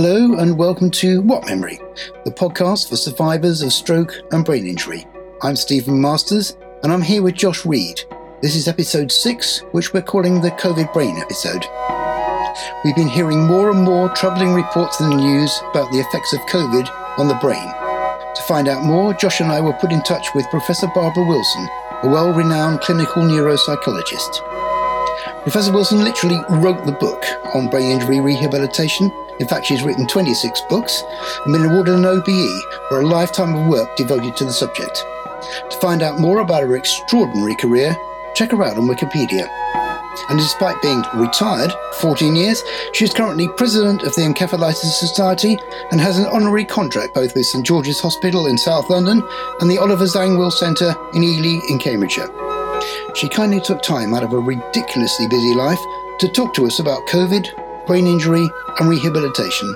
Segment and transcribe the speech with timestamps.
[0.00, 1.80] Hello, and welcome to What Memory,
[2.24, 5.08] the podcast for survivors of stroke and brain injury.
[5.42, 8.02] I'm Stephen Masters, and I'm here with Josh Reed.
[8.40, 11.66] This is episode six, which we're calling the COVID brain episode.
[12.84, 16.38] We've been hearing more and more troubling reports in the news about the effects of
[16.42, 17.68] COVID on the brain.
[18.36, 21.68] To find out more, Josh and I were put in touch with Professor Barbara Wilson,
[22.04, 24.44] a well renowned clinical neuropsychologist.
[25.42, 29.10] Professor Wilson literally wrote the book on brain injury rehabilitation.
[29.40, 31.02] In fact, she's written 26 books
[31.44, 35.04] and been awarded an OBE for a lifetime of work devoted to the subject.
[35.70, 37.96] To find out more about her extraordinary career,
[38.34, 39.48] check her out on Wikipedia.
[40.28, 42.62] And despite being retired 14 years,
[42.92, 45.56] she is currently president of the Encephalitis Society
[45.92, 49.22] and has an honorary contract both with St George's Hospital in South London
[49.60, 52.28] and the Oliver Zangwill Centre in Ely in Cambridgeshire.
[53.14, 55.80] She kindly took time out of a ridiculously busy life
[56.18, 59.74] to talk to us about COVID, brain injury, and rehabilitation.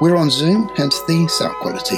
[0.00, 1.96] We're on Zoom, hence the sound quality.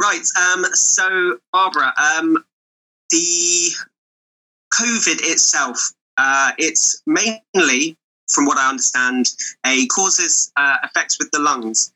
[0.00, 0.26] Right.
[0.40, 2.42] Um, so, Barbara, um,
[3.10, 3.70] the
[4.72, 9.32] COVID itself, uh, it's mainly from what I understand,
[9.64, 11.92] a causes uh, effects with the lungs.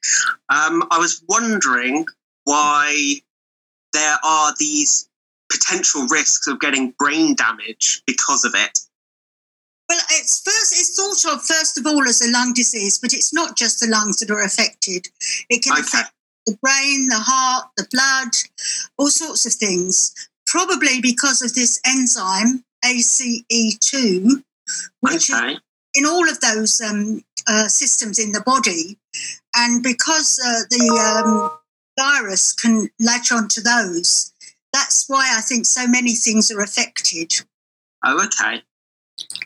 [0.48, 2.06] Um, I was wondering
[2.45, 3.20] why
[3.92, 5.08] there are these
[5.51, 8.78] potential risks of getting brain damage because of it.
[9.89, 13.34] Well, it's first it's thought of first of all as a lung disease, but it's
[13.34, 15.08] not just the lungs that are affected.
[15.48, 15.81] It can okay.
[15.81, 16.12] affect
[16.47, 18.33] the brain, the heart, the blood,
[18.97, 20.14] all sorts of things.
[20.47, 24.42] Probably because of this enzyme ACE2,
[25.01, 25.58] which okay
[25.94, 28.98] in all of those um, uh, systems in the body.
[29.55, 31.50] And because uh, the um,
[31.98, 34.33] virus can latch onto those,
[34.72, 37.33] that's why I think so many things are affected.
[38.05, 38.62] Oh, okay.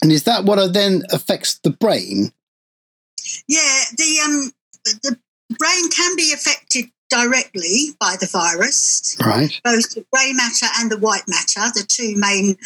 [0.02, 2.32] And is that what then affects the brain?
[3.48, 4.52] Yeah, the um,
[4.84, 5.18] the
[5.58, 9.16] brain can be affected directly by the virus.
[9.24, 9.60] Right.
[9.64, 12.56] Both the grey matter and the white matter, the two main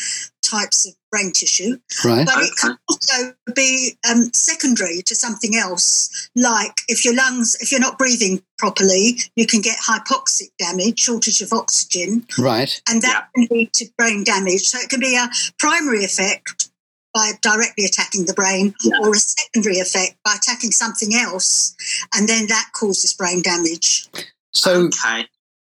[0.49, 1.79] types of brain tissue.
[2.05, 2.27] Right.
[2.27, 7.73] But it can also be um, secondary to something else, like if your lungs, if
[7.73, 12.27] you're not breathing properly, you can get hypoxic damage, shortage of oxygen.
[12.39, 12.81] Right.
[12.89, 13.47] And that yeah.
[13.47, 14.63] can lead to brain damage.
[14.63, 15.29] So it can be a
[15.59, 16.71] primary effect
[17.15, 18.99] by directly attacking the brain yeah.
[19.03, 21.75] or a secondary effect by attacking something else.
[22.15, 24.09] And then that causes brain damage.
[24.53, 25.27] So okay.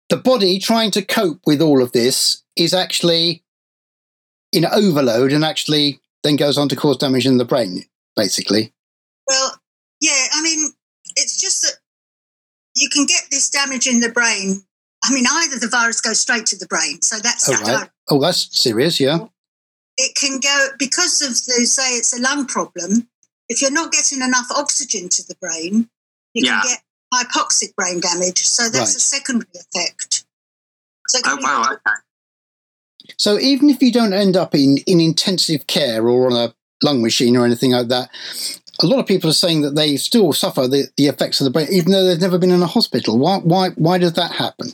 [0.08, 3.44] the body trying to cope with all of this is actually
[4.52, 7.84] in overload and actually then goes on to cause damage in the brain,
[8.14, 8.72] basically.
[9.26, 9.60] Well,
[10.00, 10.72] yeah, I mean,
[11.16, 11.78] it's just that
[12.76, 14.62] you can get this damage in the brain.
[15.04, 17.88] I mean, either the virus goes straight to the brain, so that's oh, right.
[18.10, 19.26] oh that's serious, yeah.
[19.98, 23.08] It can go because of the say it's a lung problem.
[23.48, 25.88] If you're not getting enough oxygen to the brain,
[26.34, 26.60] you yeah.
[26.60, 26.82] can get
[27.14, 28.38] hypoxic brain damage.
[28.38, 28.96] So that's right.
[28.96, 30.24] a secondary effect.
[31.08, 31.96] So oh, wow, okay.
[33.18, 37.02] So even if you don't end up in, in intensive care or on a lung
[37.02, 38.10] machine or anything like that,
[38.82, 41.50] a lot of people are saying that they still suffer the, the effects of the
[41.50, 43.18] brain, even though they've never been in a hospital.
[43.18, 44.72] Why, why, why does that happen?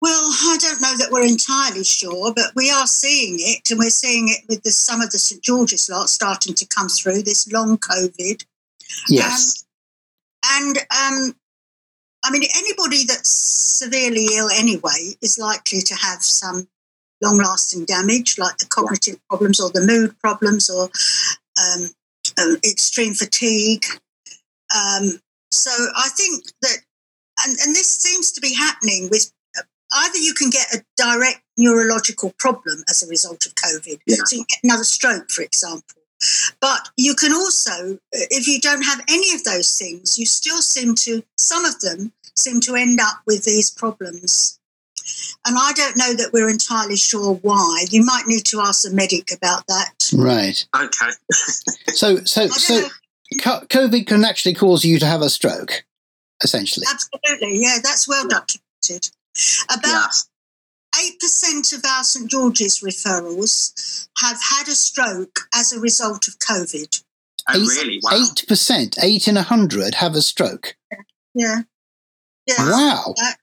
[0.00, 3.90] Well, I don't know that we're entirely sure, but we are seeing it, and we're
[3.90, 7.52] seeing it with the, some of the St George's lot starting to come through this
[7.52, 8.46] long COVID.
[9.08, 9.62] Yes.
[10.42, 11.36] Um, and um,
[12.24, 16.68] I mean, anybody that's severely ill anyway is likely to have some
[17.22, 20.90] long lasting damage like the cognitive problems or the mood problems or
[21.60, 21.88] um,
[22.40, 23.84] um, extreme fatigue.
[24.74, 25.20] Um,
[25.50, 26.78] so I think that,
[27.44, 31.42] and, and this seems to be happening with uh, either you can get a direct
[31.58, 34.00] neurological problem as a result of COVID.
[34.06, 34.16] Yeah.
[34.24, 36.02] So you get another stroke, for example.
[36.60, 40.94] But you can also, if you don't have any of those things, you still seem
[40.96, 44.59] to, some of them seem to end up with these problems
[45.46, 47.86] and I don't know that we're entirely sure why.
[47.90, 50.10] You might need to ask a medic about that.
[50.14, 50.64] Right.
[50.76, 51.10] Okay.
[51.94, 52.88] so, so, so,
[53.34, 55.84] COVID can actually cause you to have a stroke,
[56.42, 56.86] essentially.
[56.90, 57.60] Absolutely.
[57.62, 59.10] Yeah, that's well documented.
[59.72, 60.10] About
[61.00, 61.18] eight yeah.
[61.20, 67.02] percent of our St George's referrals have had a stroke as a result of COVID.
[67.48, 68.00] Oh, really?
[68.12, 70.76] Eight percent, eight in a hundred have a stroke.
[71.34, 71.62] Yeah.
[72.46, 72.70] Yeah.
[72.70, 73.14] Wow.
[73.16, 73.36] That,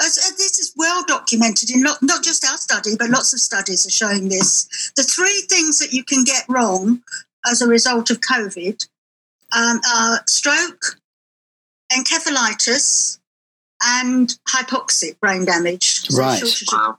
[0.00, 3.40] as, as this is well documented in not, not just our study, but lots of
[3.40, 4.92] studies are showing this.
[4.96, 7.02] The three things that you can get wrong
[7.46, 8.86] as a result of COVID
[9.56, 11.00] um, are stroke,
[11.92, 13.18] encephalitis,
[13.82, 16.08] and hypoxic brain damage.
[16.08, 16.42] So Right.
[16.72, 16.98] Wow.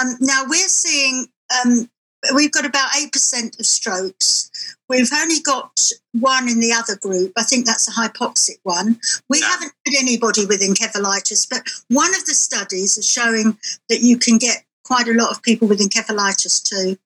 [0.00, 1.26] Um, now we're seeing
[1.64, 1.90] um,
[2.34, 4.50] we've got about eight percent of strokes.
[4.88, 7.32] We've only got one in the other group.
[7.36, 9.00] I think that's a hypoxic one.
[9.28, 9.48] We Yeah.
[9.48, 13.58] haven't had anybody with encephalitis, but one of the studies is showing
[13.88, 16.98] that you can get quite a lot of people with encephalitis too.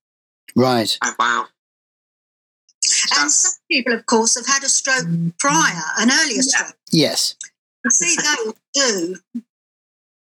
[0.55, 0.99] Right.
[1.03, 1.47] Oh, wow.
[2.83, 5.07] And That's- some people, of course, have had a stroke
[5.39, 6.43] prior, an earlier Yeah.
[6.43, 6.77] stroke.
[6.91, 7.35] Yes.
[7.85, 9.21] We see those too.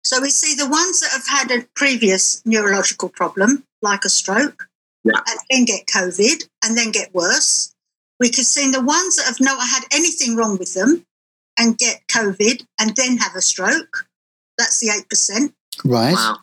[0.02, 4.68] So we see the ones that have had a previous neurological problem, like a stroke,
[5.04, 5.20] Yeah.
[5.28, 7.74] and then get COVID and then get worse.
[8.20, 11.04] We can see the ones that have not had anything wrong with them
[11.58, 14.06] and get COVID and then have a stroke.
[14.56, 15.52] That's the 8%.
[15.84, 16.14] Right.
[16.14, 16.38] Wow.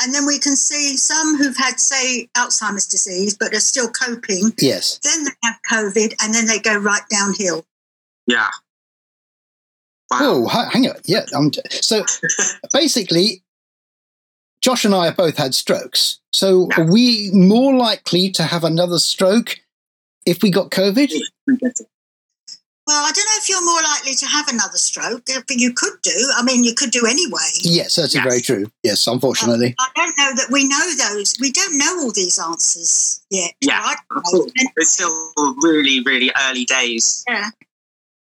[0.00, 4.52] And then we can see some who've had, say, Alzheimer's disease, but are still coping.
[4.58, 4.98] Yes.
[5.02, 7.64] Then they have COVID and then they go right downhill.
[8.26, 8.48] Yeah.
[10.10, 10.18] Wow.
[10.20, 10.96] Oh, hang on.
[11.04, 11.24] Yeah.
[11.34, 12.04] Um, so
[12.72, 13.42] basically,
[14.60, 16.20] Josh and I have both had strokes.
[16.34, 16.80] So Yeah.
[16.82, 19.60] are we more likely to have another stroke
[20.26, 21.08] if we got COVID?
[22.86, 25.72] Well, I don't know if you're more likely to have another stroke, uh, but you
[25.72, 26.32] could do.
[26.36, 27.48] I mean, you could do anyway.
[27.62, 28.24] Yes, that's Yes.
[28.24, 28.70] very true.
[28.82, 29.74] Yes, unfortunately.
[29.78, 31.34] Um, I don't know that we know those.
[31.40, 33.54] We don't know all these answers yet.
[33.62, 34.52] Yeah, I don't know.
[34.76, 35.32] It's still
[35.62, 37.24] really, really early days.
[37.28, 37.50] yeah.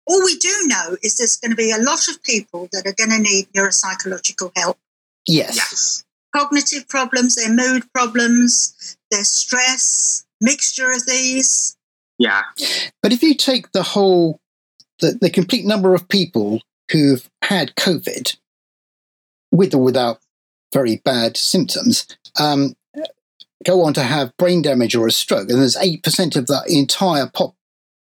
[0.06, 2.92] All we do know is there's going to be a lot of people that are
[2.92, 4.76] going to need neuropsychological help.
[5.26, 5.56] Yes.
[5.56, 6.03] Yes.
[6.34, 11.76] Cognitive problems, their mood problems, their stress, mixture of these.
[12.18, 12.42] Yeah.
[13.02, 14.40] But if you take the whole,
[15.00, 16.60] the, the complete number of people
[16.90, 18.36] who've had COVID,
[19.52, 20.18] with or without
[20.72, 22.06] very bad symptoms,
[22.38, 22.74] um,
[23.64, 27.28] go on to have brain damage or a stroke, and there's 8% of the entire
[27.28, 27.54] pop,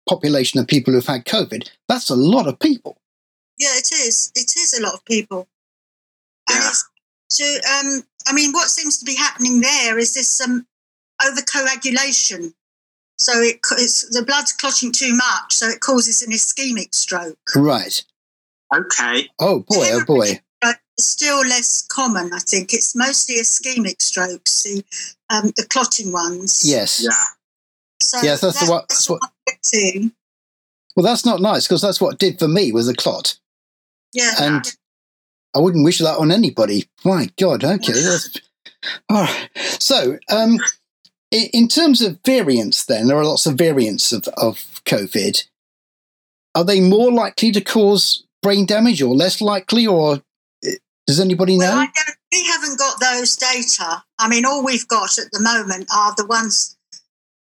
[0.09, 2.97] population of people who've had COVID, that's a lot of people.
[3.59, 4.31] Yeah, it is.
[4.35, 5.49] It is a lot of people.
[6.49, 6.69] And Yeah.
[6.69, 6.85] it's
[7.31, 10.67] to, um, I mean, what seems to be happening there is this um,
[11.23, 12.53] overcoagulation.
[13.19, 17.39] So it, it's, the blood's clotting too much, so it causes an ischemic stroke.
[17.57, 18.05] Right.
[18.75, 19.29] Okay.
[19.41, 20.41] Oh boy, oh boy.
[20.61, 22.73] But still less common, I think.
[22.75, 24.85] It's mostly ischemic strokes, the,
[25.31, 26.63] um, the clotting ones.
[26.65, 27.01] Yes.
[27.03, 27.11] Yeah.
[28.01, 29.21] So Yes, that's the one- that's what-
[29.75, 30.13] I'm.
[30.95, 33.39] Well, that's not nice because that's what it did for me was a clot.
[34.13, 34.35] Yeah.
[34.39, 34.77] And
[35.58, 36.87] I wouldn't wish that on anybody.
[37.05, 37.93] My God, okay.
[37.93, 38.40] That's,
[39.10, 39.50] all right.
[39.81, 40.58] So, um,
[41.32, 45.44] in, in terms of variants, then, there are lots of variants of, of COVID.
[46.55, 50.22] Are they more likely to cause brain damage or less likely, or
[50.64, 50.70] uh,
[51.08, 51.66] does anybody know?
[51.66, 54.05] Well, I don't, we haven't got those data.
[54.20, 56.76] I mean, all we've got at the moment are the ones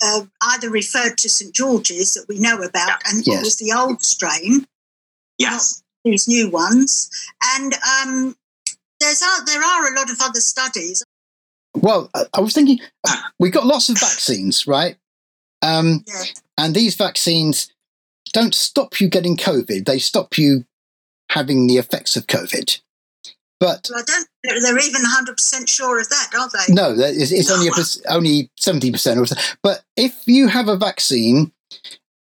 [0.03, 3.39] uh, either referred to St George's that we know about, and Yes.
[3.39, 4.67] it was the old strain,
[5.39, 5.82] Yes.
[6.05, 7.11] These new ones.
[7.57, 8.37] And um,
[9.01, 11.05] there's a, there are a lot of other studies.
[11.75, 12.79] Well, I, was thinking
[13.39, 14.97] we've got lots of vaccines, right?
[15.63, 16.25] Um, Yeah.
[16.59, 17.73] and these vaccines
[18.33, 20.65] don't stop you getting COVID, they stop you
[21.31, 22.81] having the effects of COVID.
[23.59, 24.29] But So I don't.
[24.43, 26.75] They're even 100% sure of that, are they?
[26.75, 27.73] No, that is, it's only a,
[28.13, 29.37] only seventy percent or so.
[29.63, 31.53] But if you have a vaccine,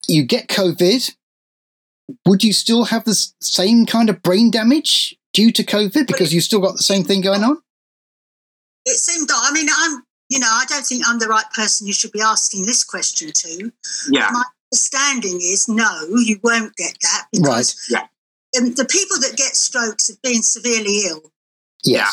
[0.07, 1.15] you get COVID.
[2.27, 6.41] Would you still have the same kind of brain damage due to COVID because you
[6.41, 7.61] still got the same thing going on?
[8.85, 9.29] It seemed.
[9.29, 10.03] That I mean, I'm.
[10.29, 13.31] You know, I don't think I'm the right person you should be asking this question
[13.33, 13.71] to.
[14.11, 14.29] Yeah.
[14.33, 14.43] My
[14.73, 18.07] understanding is no, you won't get that because Yeah.
[18.59, 21.31] um, the people that get strokes have been severely ill.
[21.85, 22.09] Yeah.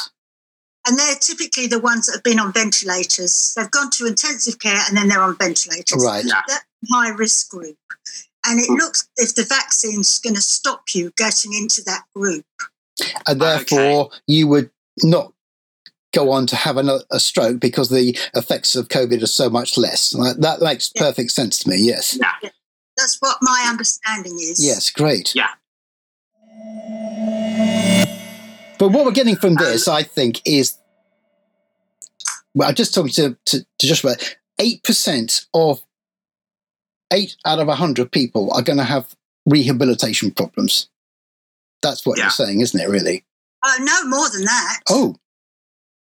[0.85, 3.55] And they're typically the ones that have been on ventilators.
[3.57, 6.05] They've gone to intensive care and then they're on ventilators.
[6.05, 6.23] Right.
[6.23, 6.41] Yeah.
[6.47, 7.77] That's a high risk group.
[8.45, 8.75] And it Hmm.
[8.75, 12.45] looks as if the vaccine's going to stop you getting into that group.
[13.27, 14.69] And therefore, you would
[15.01, 15.33] not
[16.13, 19.77] go on to have a, a stroke because the effects of COVID are so much
[19.77, 20.13] less.
[20.13, 21.01] Like, That makes Yeah.
[21.03, 21.77] perfect sense to me.
[21.77, 22.17] Yes.
[22.21, 22.49] Yeah.
[22.97, 24.63] That's what my understanding is.
[24.63, 24.89] Yes.
[24.91, 25.33] Great.
[25.33, 25.47] Yeah.
[28.77, 30.75] But what we're getting from this, I think, is
[32.53, 34.15] well, I just talked to, to, to Joshua.
[34.59, 35.81] Eight percent of
[37.13, 39.15] eight out of a hundred people are going to have
[39.45, 40.89] rehabilitation problems.
[41.81, 42.25] That's what Yeah.
[42.25, 42.89] you're saying, isn't it?
[42.89, 43.23] Really?
[43.63, 44.79] Oh, no, more than that.
[44.89, 45.15] Oh,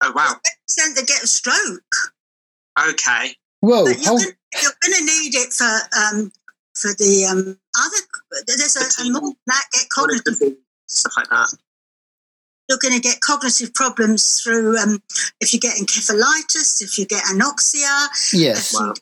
[0.03, 0.35] Oh, wow.
[0.67, 1.95] percent that get a stroke.
[2.89, 3.37] Okay.
[3.61, 3.85] whoa!
[3.85, 5.65] But you're hold- gonna, you're going to need it for
[6.01, 6.33] um,
[6.75, 8.45] for the um, other.
[8.47, 10.57] There's a, a more than that get cognitive.
[10.87, 11.53] Stuff like that.
[12.69, 15.03] You're going to get cognitive problems through um,
[15.41, 18.73] if you get encephalitis, if you get anoxia, yes.
[18.79, 18.95] Wow.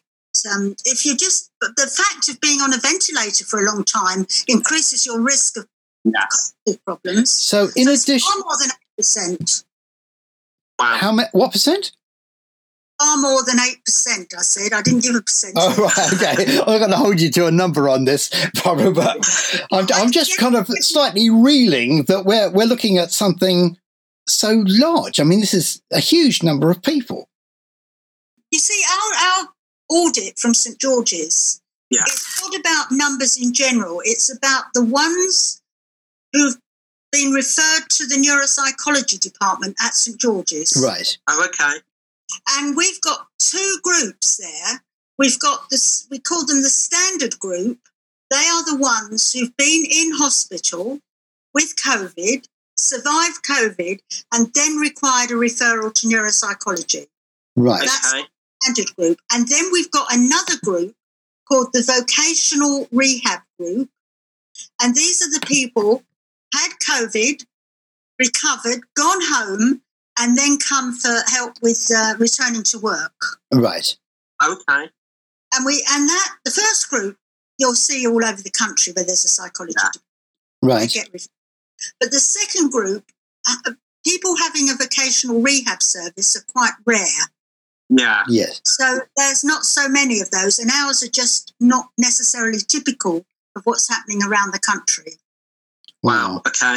[0.55, 4.27] Um, if you just the fact of being on a ventilator for a long time
[4.47, 5.67] increases your risk of
[6.05, 6.55] Yes.
[6.87, 7.29] problems.
[7.31, 9.65] So, in So addition, far more than eight percent.
[10.79, 10.97] Wow.
[10.97, 11.29] how many?
[11.33, 11.93] What percent?
[13.01, 14.33] Far more than eight percent.
[14.37, 15.55] I said I didn't give a percent.
[15.57, 16.59] Oh, right, okay.
[16.61, 18.31] I'm going to hold you to a number on this,
[18.65, 19.19] Barbara, but
[19.73, 23.77] I'm, I'm just kind of slightly reeling that we're we're looking at something
[24.27, 25.21] so large.
[25.21, 27.29] I mean, this is a huge number of people.
[28.51, 29.49] You see, our our
[29.89, 32.03] audit from St George's Yeah.
[32.07, 34.03] it's not about numbers in general.
[34.05, 35.63] It's about the ones
[36.33, 36.57] who've
[37.11, 40.77] been referred to the neuropsychology department at St George's.
[40.77, 41.17] Right.
[41.27, 41.79] Oh, okay.
[42.51, 44.83] And we've got two groups there.
[45.17, 47.79] We've got this, we call them the standard group.
[48.31, 51.01] They are the ones who've been in hospital
[51.55, 52.45] with COVID,
[52.77, 54.01] survived COVID,
[54.33, 57.07] and then required a referral to neuropsychology.
[57.57, 57.81] Right.
[57.81, 58.29] That's- Okay.
[58.63, 59.19] Standard group.
[59.33, 60.95] And then we've got another group
[61.49, 63.89] called the vocational rehab group.
[64.83, 66.03] And these are the people
[66.55, 67.45] had COVID,
[68.19, 69.83] recovered, gone home,
[70.19, 73.13] and then come for help with uh, returning to work.
[73.53, 73.97] Right.
[74.45, 74.91] Okay.
[75.55, 77.17] And we and that the first group
[77.59, 79.91] you'll see all over the country where there's a psychology Yeah.
[80.63, 80.91] Right.
[80.91, 81.29] get referred.
[82.01, 83.05] But the second group,
[83.49, 83.73] uh,
[84.05, 87.31] people having a vocational rehab service are quite rare.
[87.89, 88.23] Yeah.
[88.29, 88.61] Yes.
[88.65, 93.25] So there's not so many of those, and ours are just not necessarily typical
[93.57, 95.13] of what's happening around the country.
[96.03, 96.43] Wow.
[96.47, 96.77] Okay.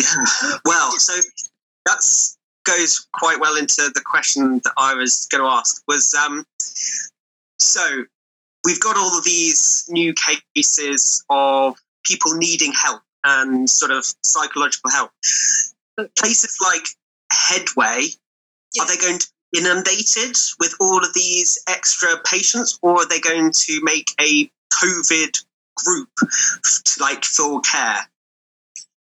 [0.00, 0.24] Yeah.
[0.64, 1.20] Well, so
[1.86, 1.98] that
[2.64, 5.82] goes quite well into the question that I was going to ask.
[5.88, 6.46] Was um,
[7.58, 8.04] so
[8.64, 10.14] we've got all of these new
[10.54, 15.10] cases of people needing help and sort of psychological help.
[16.18, 16.86] Places like
[17.32, 18.06] Headway,
[18.74, 18.84] Yeah.
[18.84, 23.20] are they going to be inundated with all of these extra patients, or are they
[23.20, 25.44] going to make a COVID
[25.76, 27.98] group f- like full care?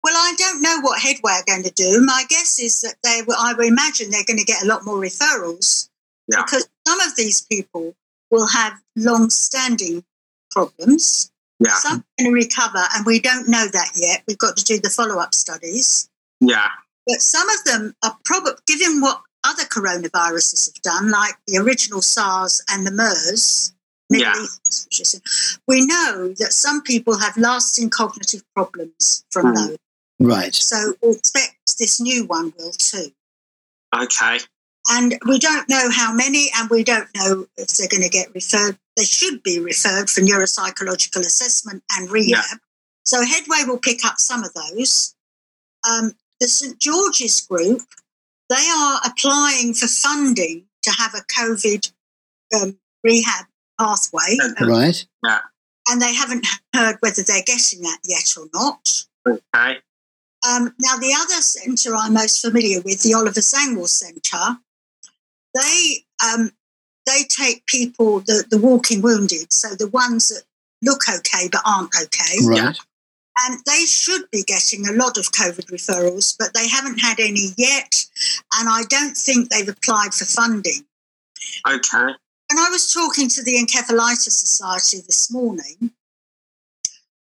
[0.03, 2.03] Well, I don't know what Headway are going to do.
[2.05, 4.83] My guess is that they will, I would imagine they're going to get a lot
[4.83, 5.89] more referrals
[6.27, 6.43] Yeah.
[6.43, 7.95] because some of these people
[8.29, 10.03] will have long standing
[10.51, 11.31] problems.
[11.59, 14.23] Yeah, Some are going to recover, and we don't know that yet.
[14.27, 16.09] We've got to do the follow up studies.
[16.41, 16.67] yeah,
[17.07, 22.01] But some of them are probably, given what other coronaviruses have done, like the original
[22.01, 23.73] SARS and the MERS,
[24.09, 24.33] Yeah.
[24.71, 25.19] East,
[25.67, 29.55] we know that some people have lasting cognitive problems from Mm.
[29.55, 29.77] those.
[30.19, 30.53] Right.
[30.55, 33.11] So we expect this new one will too.
[33.95, 34.39] okay,
[34.89, 38.33] And we don't know how many, and we don't know if they're going to get
[38.35, 38.77] referred.
[38.97, 42.59] They should be referred for neuropsychological assessment and rehab.
[43.05, 45.15] So Headway will pick up some of those.
[45.89, 47.81] Um, the St George's group,
[48.55, 51.91] they are applying for funding to have a COVID
[52.61, 53.45] um, rehab
[53.79, 54.65] pathway, Okay.
[54.65, 55.05] Right.
[55.89, 56.45] and they haven't
[56.75, 59.05] heard whether they're getting that yet or not.
[59.27, 59.79] okay,
[60.47, 64.57] Um, now, the other centre I'm most familiar with, the Oliver Zangwill Centre,
[65.53, 66.51] they um,
[67.05, 70.43] they take people, the, the walking wounded, so the ones that
[70.81, 72.77] look okay but aren't okay, Right.
[73.39, 77.49] And they should be getting a lot of COVID referrals, but they haven't had any
[77.57, 78.05] yet,
[78.55, 80.85] and I don't think they've applied for funding.
[81.67, 82.13] okay,
[82.49, 85.91] When I was talking to the Encephalitis Society this morning,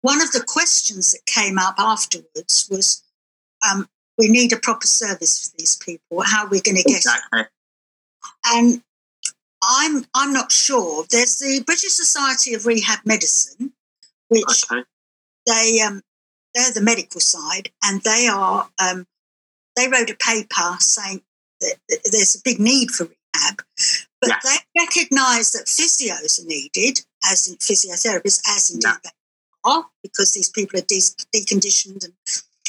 [0.02, 3.02] one of the questions that came up afterwards was
[3.70, 3.88] um,
[4.18, 6.22] we need a proper service for these people.
[6.22, 6.96] How are we going to get it?
[6.96, 7.44] exactly,
[8.46, 8.82] And
[9.62, 11.04] I'm, I'm not sure.
[11.08, 13.72] There's the British Society of Rehab Medicine,
[14.28, 14.82] which okay,
[15.46, 16.02] they um,
[16.54, 19.06] they're the medical side, and they are um,
[19.76, 21.22] they wrote a paper saying
[21.60, 23.62] that that there's a big need for rehab,
[24.20, 24.38] but Yeah.
[24.44, 28.96] they recognise that physios are needed, as in physiotherapists, as indeed Yeah.
[29.04, 29.10] they
[29.64, 32.04] are, because these people are de- deconditioned.
[32.04, 32.14] And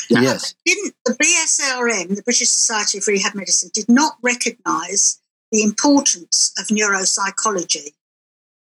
[0.10, 0.22] Yeah.
[0.22, 0.54] Yes.
[0.66, 5.20] didn't the BSRM, the British Society of Rehab Medicine, did not recognise
[5.52, 7.94] the importance of neuropsychology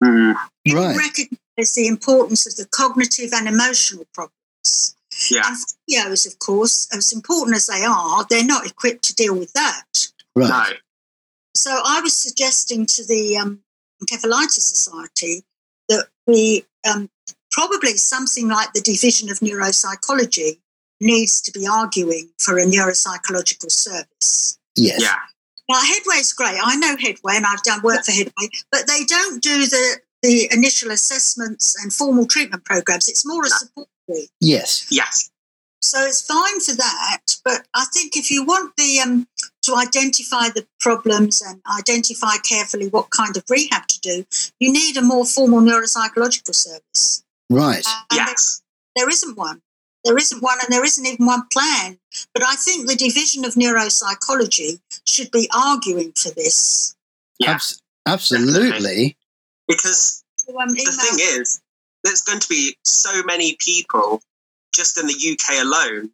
[0.02, 1.28] Mm, didn't Right.
[1.59, 4.97] Recognise the importance of the cognitive and emotional problems.
[5.31, 9.37] yeah, And physios, of course, as important as they are, they're not equipped to deal
[9.37, 9.85] with that.
[10.35, 10.49] Right.
[10.49, 10.77] no,
[11.55, 13.61] So I was suggesting to the um,
[14.03, 15.45] Encephalitis Society
[15.88, 17.11] that we um,
[17.50, 20.59] probably something like the Division of Neuropsychology
[21.00, 24.59] needs to be arguing for a neuropsychological service.
[24.77, 25.00] Yes.
[25.00, 25.17] yeah,
[25.69, 26.59] Now, Headway's great.
[26.62, 30.49] I know Headway and I've done work for Headway, but they don't do the, the
[30.53, 33.09] initial assessments and formal treatment programs.
[33.09, 34.29] It's more a support group.
[34.41, 34.87] Yes.
[34.91, 35.31] yes,
[35.81, 37.21] So it's fine for that.
[37.45, 39.29] But I think if you want the um,
[39.63, 44.25] to identify the problems and identify carefully what kind of rehab to do,
[44.59, 47.23] you need a more formal neuropsychological service.
[47.51, 47.85] Right.
[48.11, 48.63] And yes,
[48.97, 49.63] there isn't one.
[50.05, 51.99] There isn't one, and there isn't even one plan.
[52.33, 56.95] But I think the division of neuropsychology should be arguing for this.
[57.39, 57.53] Yeah.
[57.53, 59.18] Abs- absolutely.
[59.69, 61.61] Because So, um, the thing is,
[62.05, 64.21] there's going to be so many people
[64.75, 66.11] just in the UK alone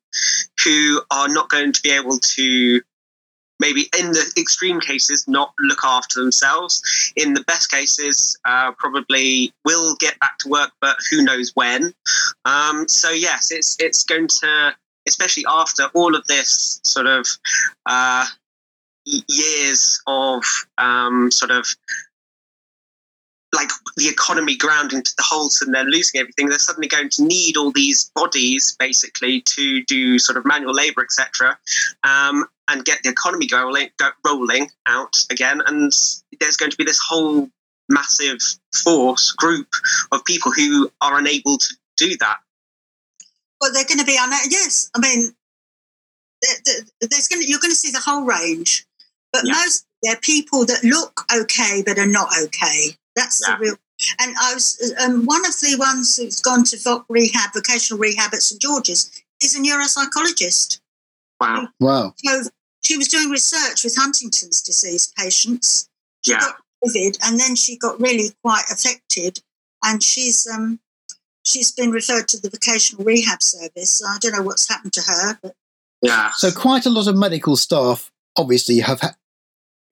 [0.64, 2.80] who are not going to be able to
[3.60, 6.82] maybe in the extreme cases not look after themselves.
[7.16, 11.92] In the best cases uh, probably will get back to work but who knows when.
[12.44, 14.74] Um, so yes it's it's going to
[15.06, 17.26] especially after all of this sort of
[17.86, 18.24] uh,
[19.04, 20.42] years of
[20.78, 21.66] um, sort of
[23.54, 27.24] like the economy ground into the holes and they're losing everything they're suddenly going to
[27.24, 31.56] need all these bodies basically to do sort of manual labor etc
[32.02, 35.92] um, and get the economy rolling, go, rolling out again and
[36.40, 37.48] there's going to be this whole
[37.88, 38.38] massive
[38.74, 39.68] force group
[40.12, 42.38] of people who are unable to do that
[43.60, 44.30] Well, they're going to be on.
[44.50, 45.34] Yes, I mean,
[46.42, 48.86] there- there- there's going to you're going to see the whole range,
[49.32, 49.52] but Yeah.
[49.54, 52.96] most they're people that look okay but are not okay.
[53.16, 53.56] That's Yeah.
[53.56, 53.76] the real.
[54.20, 58.34] And I was um, one of the ones who's gone to voc rehab, vocational rehab
[58.34, 59.10] at St George's,
[59.42, 60.80] is a neuropsychologist.
[61.40, 62.14] wow Wow.
[62.24, 62.42] So
[62.84, 65.88] she was doing research with Huntington's disease patients.
[66.24, 66.40] She Yeah.
[66.40, 69.42] got COVID, and then she got really quite affected,
[69.82, 70.80] and she's um
[71.46, 74.02] she's been referred to the vocational rehab service.
[74.02, 75.54] I don't know what's happened to her, but
[76.02, 79.16] yeah So quite a lot of medical staff obviously have ha-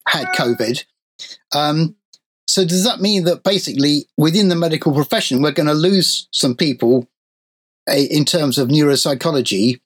[0.08, 0.84] had COVID.
[1.52, 1.94] Um,
[2.52, 6.54] so does that mean that basically within the medical profession we're going to lose some
[6.54, 7.08] people
[7.88, 9.80] uh, in terms of neuropsychology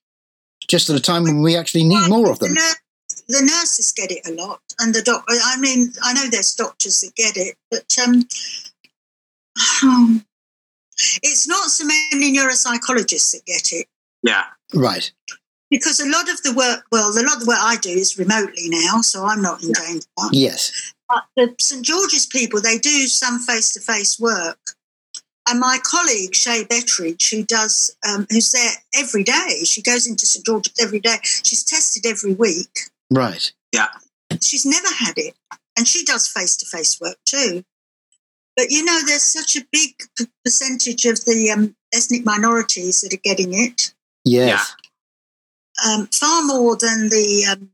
[0.68, 2.54] just at a time when we actually need more of the, them?
[2.54, 2.82] nur-
[3.28, 5.24] the nurses get it a lot, and the doc.
[5.28, 8.24] I mean, I know there's doctors that get it, but um,
[11.22, 13.86] it's not so many neuropsychologists that get it.
[14.22, 14.44] yeah
[14.74, 15.10] Right.
[15.70, 18.18] Because a lot of the work, well, a lot of the work I do is
[18.18, 20.06] remotely now, so I'm not in danger.
[20.30, 20.94] Yes.
[21.08, 24.58] But the St George's people, they do some face-to-face work.
[25.48, 30.26] And my colleague Shay Betteridge, who does, um, who's there every day, she goes into
[30.26, 31.18] St George's every day.
[31.22, 32.90] She's tested every week.
[33.12, 33.52] Right.
[33.72, 33.86] Yeah.
[34.42, 35.34] She's never had it,
[35.78, 37.64] and she does face-to-face work too.
[38.56, 43.14] But you know, there's such a big p- percentage of the um, ethnic minorities that
[43.14, 44.74] are getting it, Yes.
[45.86, 47.70] um, far more than the um,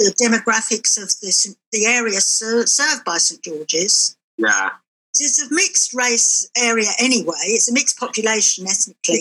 [0.00, 4.16] the demographics of the the area ser- served by St George's.
[4.38, 4.70] yeah
[5.18, 7.44] It's a mixed race area anyway.
[7.56, 9.20] It's a mixed population ethnically,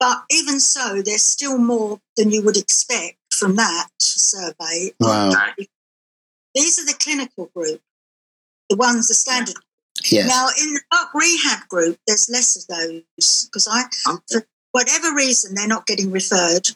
[0.00, 4.92] but even so, there's still more than you would expect from that survey.
[5.00, 5.30] Wow.
[6.54, 7.80] These are the clinical group,
[8.68, 9.56] the ones the standard.
[10.10, 10.28] Yes.
[10.28, 14.22] Now, in the voc rehab group, there's less of those because I, Okay.
[14.32, 16.70] for whatever reason, they're not getting referred,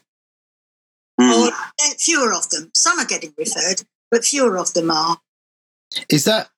[1.21, 1.49] Mm.
[1.49, 1.53] or
[1.99, 2.71] fewer of them.
[2.75, 5.19] Some are getting referred, but fewer of them are.
[6.11, 6.51] Is that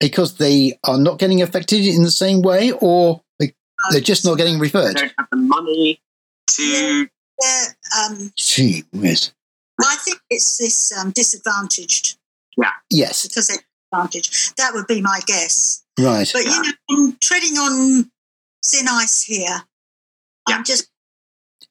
[0.00, 3.54] because they are not getting affected in the same way or they-
[3.90, 4.96] they're just not getting they referred?
[4.96, 6.02] don't have the money
[6.48, 7.08] to
[7.40, 9.32] They're, um, Gee whiz.
[9.80, 12.18] I think it's this um, disadvantaged
[12.56, 12.70] Yeah.
[12.90, 13.26] Yes.
[13.26, 13.58] because they're
[13.92, 14.56] disadvantaged.
[14.58, 15.82] That would be my guess.
[15.98, 16.28] Right.
[16.32, 18.10] But you know, I'm treading on
[18.64, 19.62] thin ice here.
[20.48, 20.56] Yeah.
[20.56, 20.88] I'm just.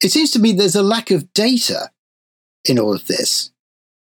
[0.02, 1.90] It seems to me there's a lack of data
[2.64, 3.50] in all of this.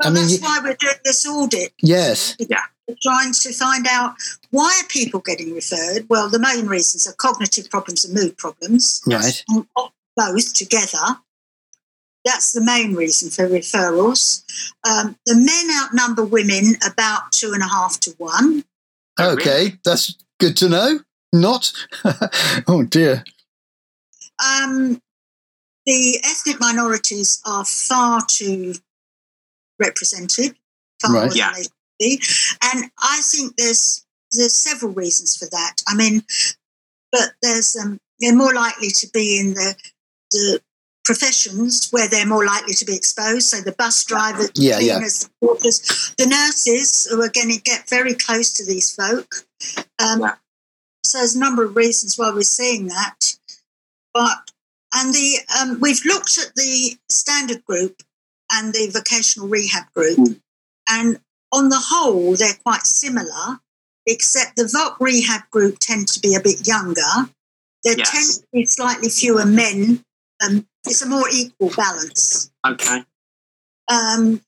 [0.03, 1.73] Well, I mean, that's why we're doing this audit.
[1.81, 2.35] Yes.
[2.39, 2.61] Yeah.
[2.87, 4.15] We're trying to find out
[4.51, 6.05] why are people getting referred.
[6.09, 9.43] Well, the main reasons are cognitive problems and mood problems, Right.
[9.49, 9.65] and
[10.15, 10.99] both together.
[12.25, 14.43] That's the main reason for referrals.
[14.83, 18.63] Um, the men outnumber women about two and a half to one.
[19.19, 19.77] Oh, Okay.
[19.83, 20.99] That's good to know.
[21.33, 21.71] Not.
[22.67, 23.23] oh dear.
[24.43, 25.01] Um,
[25.85, 28.73] the ethnic minorities are far too
[29.79, 30.55] represented,
[31.01, 31.19] far Right.
[31.21, 31.53] more than Yeah.
[31.53, 32.21] they should be,
[32.61, 35.75] and I think there's there's several reasons for that.
[35.87, 36.25] I mean,
[37.11, 39.75] but there's um, they're more likely to be in the
[40.31, 40.61] the
[41.05, 43.47] professions where they're more likely to be exposed.
[43.47, 44.93] So the bus drivers, the Yeah, yeah.
[44.95, 49.45] cleaners, the porters, the nurses who are going to get very close to these folk.
[49.99, 50.35] Um, Yeah.
[51.05, 53.35] So there's a number of reasons why we're seeing that,
[54.13, 54.51] but
[54.95, 58.01] and the um, we've looked at the standard group
[58.51, 60.41] and the vocational rehab group, Mm.
[60.89, 61.19] and
[61.51, 63.59] on the whole they're quite similar,
[64.05, 67.29] except the VOC rehab group tend to be a bit younger.
[67.83, 68.11] There Yes.
[68.11, 70.03] tend to be slightly fewer men.
[70.43, 72.49] Um, it's a more equal balance.
[72.65, 73.05] okay
[73.87, 74.41] Um,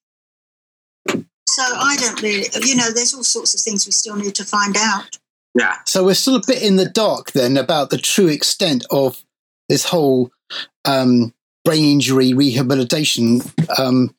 [1.47, 4.43] so I don't really, you know, there's all sorts of things we still need to
[4.45, 5.17] find out.
[5.55, 9.23] yeah So we're still a bit in the dark then about the true extent of
[9.69, 10.31] this whole
[10.85, 11.33] um,
[11.65, 13.41] brain injury rehabilitation
[13.77, 14.15] um,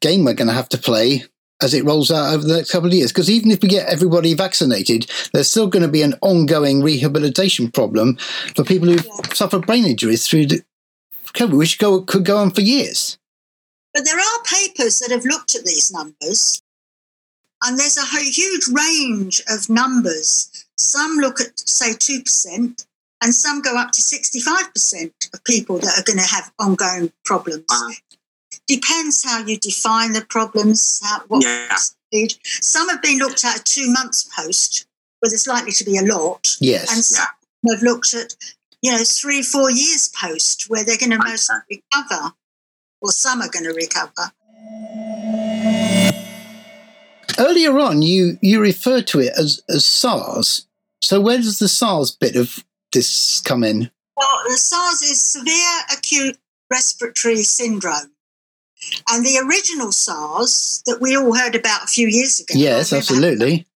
[0.00, 1.22] game we're going to have to play
[1.62, 3.12] as it rolls out over the next couple of years.
[3.12, 7.70] Because even if we get everybody vaccinated, there's still going to be an ongoing rehabilitation
[7.70, 8.16] problem
[8.56, 9.32] for people who yeah.
[9.32, 10.62] suffer brain injuries through the
[11.34, 13.18] COVID, which go, could go on for years.
[13.94, 16.62] But there are papers that have looked at these numbers,
[17.62, 20.66] and there's a huge range of numbers.
[20.76, 22.86] Some look at, say, 2%,
[23.22, 27.64] and some go up to 65% of people that are going to have ongoing problems.
[27.68, 27.90] Wow.
[28.66, 31.76] Depends how you define the problems, how, what yeah.
[32.42, 34.86] Some have been looked at two months post,
[35.20, 36.56] where there's likely to be a lot.
[36.60, 36.92] Yes.
[36.92, 37.26] And some
[37.62, 37.74] yeah.
[37.74, 38.34] have looked at,
[38.82, 42.32] you know, three, four years post, where they're going to mostly recover,
[43.00, 44.32] or some are going to recover.
[47.38, 50.66] Earlier on, you, you referred to it as, as SARS.
[51.02, 53.90] So where does the SARS bit of this come in?
[54.16, 56.38] Well, the SARS is severe acute
[56.70, 58.12] respiratory syndrome.
[59.10, 62.54] And the original SARS that we all heard about a few years ago.
[62.56, 63.66] Yes, absolutely.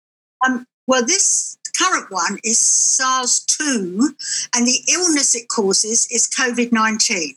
[0.47, 4.15] Um, well, this current one is SARS 2,
[4.55, 7.35] and the illness it causes is COVID 19.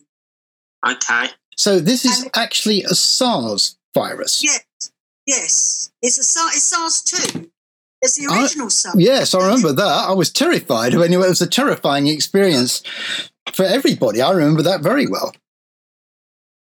[0.88, 1.28] Okay.
[1.58, 4.44] So this is and actually a SARS virus.
[4.44, 4.92] Yes,
[5.26, 5.92] yes.
[6.02, 7.02] It's, a SARS, it's SARS
[7.34, 7.52] 2.
[8.02, 8.96] It's the original SARS.
[8.98, 10.06] Yes, I remember that.
[10.10, 10.94] I was terrified.
[10.94, 12.84] Anyway, it was a terrifying experience
[13.54, 14.22] for everybody.
[14.22, 15.34] I remember that very well.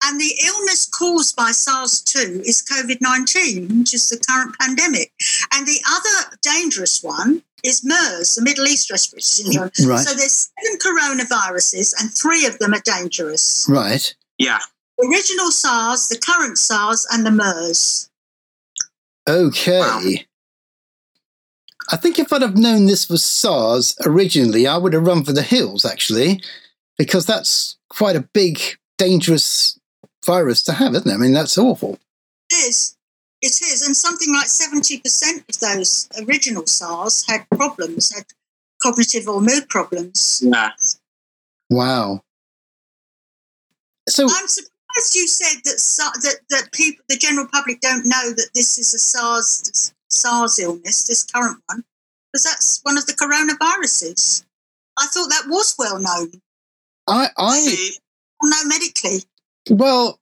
[0.05, 5.13] And the illness caused by SARS 2 is COVID 19, which is the current pandemic.
[5.55, 9.71] And the other dangerous one is MERS, the Middle East Respiratory Syndrome.
[9.87, 10.01] Right.
[10.01, 13.67] So there's seven coronaviruses, and three of them are dangerous.
[13.71, 14.15] Right.
[14.39, 14.59] Yeah.
[14.99, 18.11] The original SARS, the current SARS, and the MERS.
[19.29, 19.79] Okay.
[19.79, 20.03] Wow.
[21.91, 25.33] I think if I'd have known this was SARS originally, I would have run for
[25.33, 26.43] the hills, actually,
[26.97, 28.61] because that's quite a big,
[28.99, 29.79] dangerous
[30.25, 31.15] virus to have, isn't it?
[31.15, 31.99] I mean, that's awful.
[32.51, 32.97] It is.
[33.41, 33.83] It is.
[33.83, 38.27] And something like 70% of those original SARS had problems, had
[38.81, 40.43] cognitive or mood problems.
[40.45, 40.71] Yeah.
[41.69, 42.23] Wow.
[44.09, 45.79] So I'm surprised you said that
[46.23, 51.05] that that people, the general public, don't know that this is a SARS SARS illness,
[51.05, 51.85] this current one,
[52.33, 54.45] because that's one of the coronaviruses.
[54.99, 56.33] I thought that was well known.
[57.07, 57.89] I I
[58.43, 59.25] know medically.
[59.71, 60.21] Well,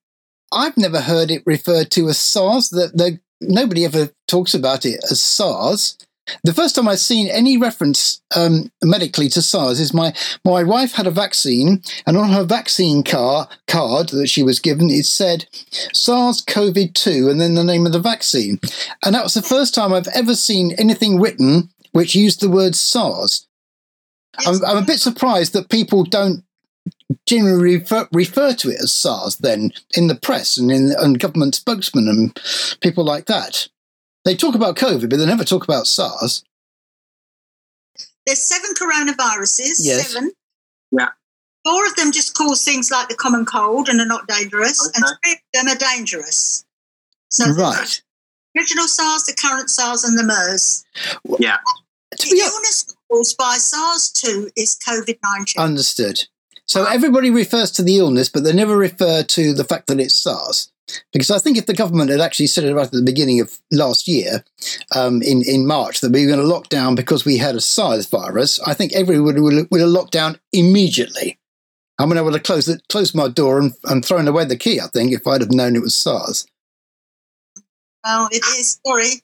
[0.53, 2.71] I've never heard it referred to as SARS.
[2.71, 5.99] That the, nobody ever talks about it as SARS.
[6.45, 10.13] The first time I've seen any reference um, medically to SARS is my
[10.45, 14.91] my wife had a vaccine, and on her vaccine car card that she was given,
[14.91, 15.47] it said
[15.93, 18.59] SARS CoV two, and then the name of the vaccine.
[19.05, 22.75] And that was the first time I've ever seen anything written which used the word
[22.75, 23.47] SARS.
[24.47, 26.45] I'm, I'm a bit surprised that people don't
[27.27, 31.55] generally refer, refer to it as SARS then in the press and in and government
[31.55, 32.41] spokesmen and
[32.81, 33.69] people like that.
[34.25, 36.45] They talk about COVID, but they never talk about SARS.
[38.27, 39.79] There's seven coronaviruses.
[39.81, 40.13] Yes.
[40.13, 40.33] Seven.
[40.93, 41.09] Yeah.
[41.65, 44.93] Four of them just cause things like the common cold and are not dangerous, okay.
[44.97, 46.65] and three of them are dangerous.
[47.29, 48.03] So right.
[48.57, 50.85] original SARS, the current SARS, and the MERS.
[51.39, 51.59] Yeah.
[52.13, 55.63] The illness caused by SARS 2 is COVID 19.
[55.63, 56.25] Understood.
[56.67, 60.15] So everybody refers to the illness, but they never refer to the fact that it's
[60.15, 60.71] SARS.
[61.13, 63.59] Because I think if the government had actually said it right at the beginning of
[63.71, 64.45] last year,
[64.95, 67.61] um, in, in March, that we were going to lock down because we had a
[67.61, 71.39] SARS virus, I think everyone would, would have locked down immediately.
[71.99, 74.57] I mean, I would have closed, it, closed my door and, and thrown away the
[74.57, 76.47] key, I think, if I'd have known it was SARS.
[78.05, 78.81] Well, it is.
[78.87, 79.23] Sorry.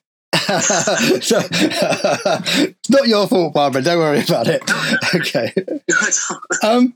[1.22, 3.82] so, it's not your fault, Barbara.
[3.82, 4.62] Don't worry about it.
[5.14, 5.52] Okay.
[6.62, 6.94] Um,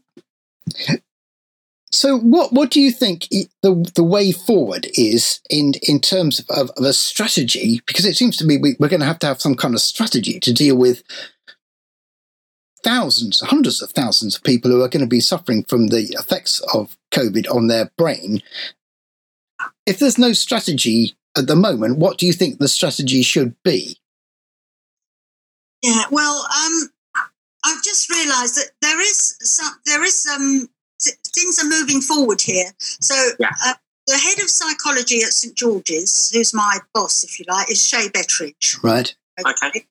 [1.93, 6.71] so, what what do you think the the way forward is in in terms of,
[6.71, 7.81] of, a strategy?
[7.87, 9.81] Because it seems to me we, we're going to have to have some kind of
[9.81, 11.03] strategy to deal with
[12.85, 16.61] thousands, hundreds of thousands of people who are going to be suffering from the effects
[16.73, 18.41] of COVID on their brain.
[19.85, 23.99] If there's no strategy at the moment, what do you think the strategy should be?
[25.83, 26.91] Yeah, well, um,
[27.65, 30.69] I've just realised that there is some, there is um,
[31.31, 32.73] things are moving forward here.
[32.79, 33.51] So yeah.
[33.65, 33.75] uh,
[34.07, 38.09] the head of psychology at St George's, who's my boss, if you like, is Shay
[38.09, 38.83] Betteridge.
[38.83, 39.15] Right.
[39.39, 39.69] Okay.
[39.69, 39.87] okay.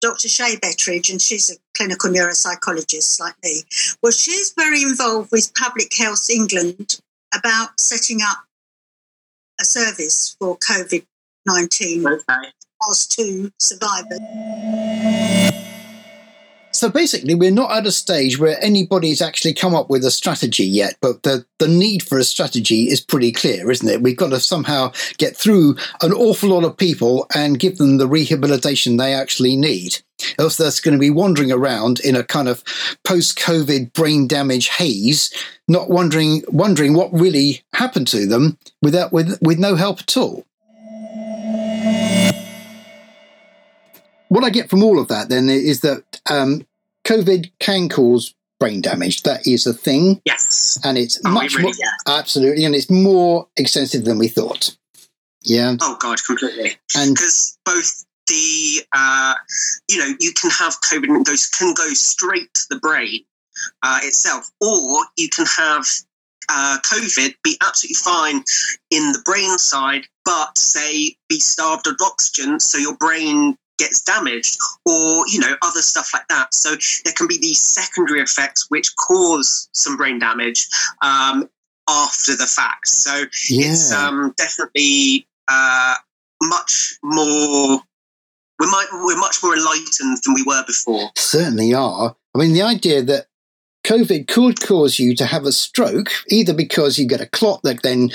[0.00, 0.28] Dr.
[0.28, 3.62] Shay Betteridge, and she's a clinical neuropsychologist like me.
[4.02, 7.00] Well, she's very involved with Public Health England
[7.34, 8.44] about setting up
[9.60, 11.06] a service for COVID
[11.46, 12.22] 19 okay.
[12.82, 14.20] SARS 2 survivors.
[16.74, 20.64] So basically, we're not at a stage where anybody's actually come up with a strategy
[20.64, 24.02] yet, but the, the need for a strategy is pretty clear, isn't it?
[24.02, 28.08] We've got to somehow get through an awful lot of people and give them the
[28.08, 29.98] rehabilitation they actually need.
[30.36, 32.64] Else they're going to be wandering around in a kind of
[33.04, 35.32] post-COVID brain damage haze,
[35.68, 40.44] not wondering wondering what really happened to them without with with no help at all.
[44.34, 46.66] What I get from all of that then is that um,
[47.04, 49.22] COVID can cause brain damage.
[49.22, 50.20] That is a thing.
[50.24, 50.78] Yes.
[50.84, 54.76] And it's Oh, much it really more, absolutely, and it's more extensive than we thought.
[55.42, 55.76] Yeah.
[55.80, 56.76] Oh God, completely.
[56.96, 59.34] And Because both the, uh,
[59.88, 63.20] you know, you can have COVID and those can go straight to the brain
[63.82, 65.86] uh, itself, or you can have
[66.48, 68.42] uh, COVID be absolutely fine
[68.90, 74.58] in the brain side, but say be starved of oxygen, so your brain gets damaged,
[74.86, 76.54] or you know, other stuff like that.
[76.54, 80.66] So there can be these secondary effects which cause some brain damage
[81.02, 81.48] um,
[81.88, 82.88] after the fact.
[82.88, 83.70] So yeah.
[83.70, 85.94] it's um, definitely uh,
[86.42, 87.80] much more.
[88.60, 91.10] We're, might, we're much more enlightened than we were before.
[91.16, 92.14] certainly are.
[92.34, 93.26] I mean, the idea that
[93.84, 97.82] COVID could cause you to have a stroke, either because you get a clot that
[97.82, 98.10] then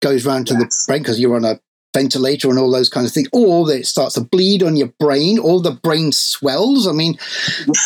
[0.00, 1.58] goes round to the brain because you're on a
[1.98, 4.88] ventilator and all those kinds of things, or that it starts to bleed on your
[5.00, 6.86] brain, or the brain swells.
[6.86, 7.18] I mean,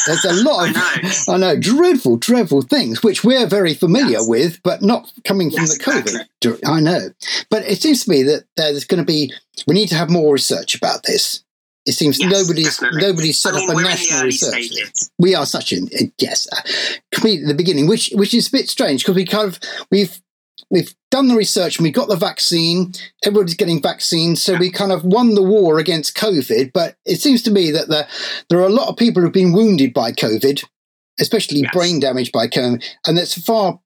[0.07, 1.35] there's a lot I of know.
[1.35, 4.29] I know, dreadful, dreadful things, which we're very familiar Yes.
[4.29, 6.27] with, but not coming from Yes, the COVID.
[6.43, 6.61] exactly.
[6.67, 7.09] I know.
[7.51, 9.33] But it seems to me that there's going to be,
[9.67, 11.43] we need to have more research about this.
[11.87, 13.03] It seems Yes, nobody's definitely.
[13.03, 14.65] nobody's set I mean, up a in national research.
[14.67, 15.11] stages.
[15.19, 15.77] We are such uh,
[16.19, 16.61] yes, uh,
[17.11, 19.59] completely at the beginning, which which is a bit strange because we kind of
[19.91, 20.21] we've
[20.71, 22.93] we've done the research and we got the vaccine.
[23.25, 26.73] Everybody's getting vaccines, so we kind of won the war against COVID.
[26.73, 28.09] But it seems to me that the,
[28.49, 30.65] there are a lot of people who've been wounded by COVID,
[31.21, 31.71] especially Yes.
[31.73, 33.79] brain damage by COVID, and that's a far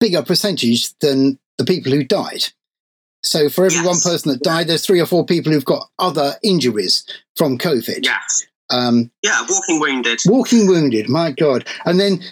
[0.00, 2.44] bigger percentage than the people who died.
[3.22, 3.86] So for every Yes.
[3.86, 7.04] one person that died, there's three or four people who've got other injuries
[7.34, 8.04] from COVID.
[8.04, 8.46] Yes.
[8.70, 10.20] Um, Yeah, walking wounded.
[10.26, 11.66] walking wounded, my God.
[11.84, 12.22] And then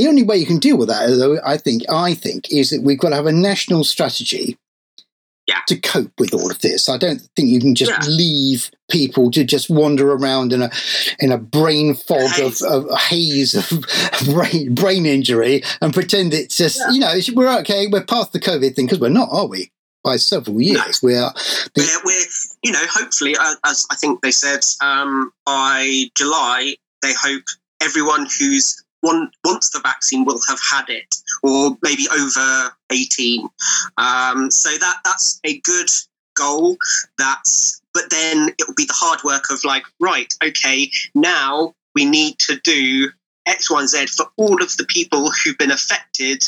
[0.00, 2.82] the only way you can deal with that, though, I think, I think, is that
[2.82, 4.56] we've got to have a national strategy
[5.46, 5.60] Yeah.
[5.68, 6.88] to cope with all of this.
[6.88, 8.06] I don't think you can just Yeah.
[8.08, 10.70] leave people to just wander around in a
[11.18, 12.62] in a brain fog Haze.
[12.62, 13.84] of, of a haze of
[14.32, 16.90] brain brain injury and pretend it's just Yeah.
[16.92, 19.70] you know we're okay, we're past the COVID thing because we're not, are we?
[20.02, 21.34] By several years, we are.
[21.76, 22.26] We're, we're,
[22.62, 27.42] you know, hopefully, uh, as I think they said, um, by July, they hope
[27.82, 33.48] everyone who's one, wants the vaccine will have had it, or maybe over 18.
[33.96, 35.90] Um, so that that's a good
[36.34, 36.76] goal.
[37.18, 42.04] That's, but then it will be the hard work of like, right, okay, now we
[42.04, 43.10] need to do
[43.46, 46.44] X, Y, and Z for all of the people who've been affected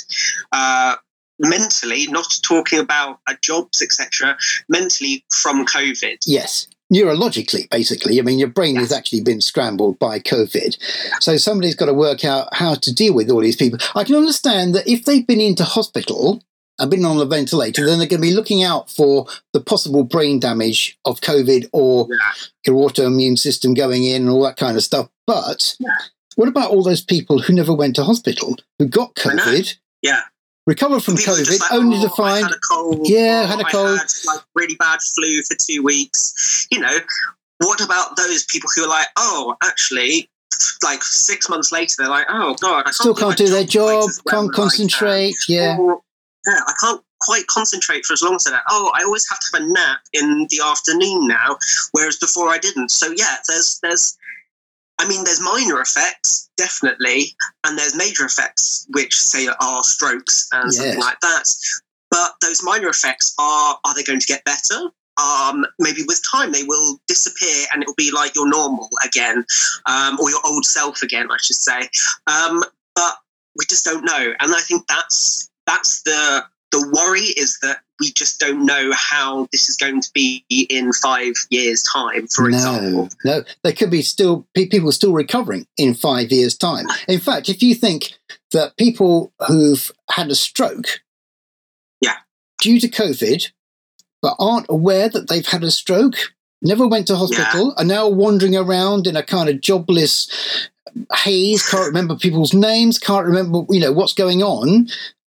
[0.53, 0.97] uh,
[1.39, 4.37] mentally, not talking about uh, jobs, etc.,
[4.69, 6.19] mentally from COVID.
[6.27, 8.19] Yes, neurologically, basically.
[8.19, 10.77] I mean, your brain has actually been scrambled by COVID.
[11.21, 13.79] So somebody's got to work out how to deal with all these people.
[13.95, 16.43] I can understand that if they've been into hospital
[16.79, 20.05] and been on a ventilator, then they're going to be looking out for the possible
[20.05, 22.09] brain damage of COVID or
[22.67, 25.09] your autoimmune system going in and all that kind of stuff.
[25.27, 25.77] But
[26.37, 30.23] what about all those people who never went to hospital, who got COVID, Yeah.
[30.67, 33.09] Recovered from COVID, like, only "Oh, to find I had a cold.
[33.09, 36.67] Yeah, or had a I cold." had, like really bad flu for two weeks.
[36.71, 36.99] You know,
[37.59, 40.31] what about those people who are like, oh, actually,
[40.83, 43.65] like six months later, they're like, oh god, I can't still can't my do their
[43.65, 45.35] job, well can't as I can." concentrate.
[45.49, 45.77] Yeah.
[45.79, 46.01] Or,
[46.47, 48.61] yeah, I can't quite concentrate for as long as I.
[48.69, 51.57] Oh, I always have to have a nap in the afternoon now,
[51.93, 52.91] whereas before I didn't.
[52.91, 54.17] So yeah, there's there's.
[55.03, 57.35] I mean, there's minor effects, definitely,
[57.65, 61.45] and there's major effects, which say are strokes and something like that.
[62.09, 64.91] But those minor effects are are they going to get better?
[65.21, 69.45] Um, maybe with time they will disappear and it will be like your normal again,
[69.87, 71.81] um, or your old self again, I should say.
[72.29, 72.63] Um,
[72.95, 73.17] but
[73.59, 78.11] we just don't know, and I think that's that's the the worry is that we
[78.13, 83.09] just don't know how this is going to be in five years' time, for example.
[83.25, 86.87] No, no, there could be still people still recovering in five years' time.
[87.07, 88.19] In fact, if you think
[88.51, 91.01] that people who've had a stroke,
[92.01, 92.17] Yeah.
[92.61, 93.51] due to COVID,
[94.21, 96.17] but aren't aware that they've had a stroke,
[96.61, 100.29] never went to hospital, are now wandering around in a kind of jobless
[101.15, 104.89] haze, can't remember people's names, can't remember you know what's going on.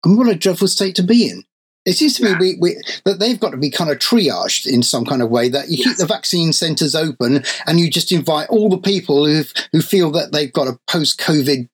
[0.04, 1.44] And what a dreadful state to be in.
[1.86, 2.38] It seems to yeah.
[2.38, 5.30] me we, we, that they've got to be kind of triaged in some kind of
[5.30, 5.50] way.
[5.50, 5.88] That you yes.
[5.88, 10.12] keep the vaccine centres open and you just invite all the people who who feel
[10.12, 11.70] that they've got a post-COVID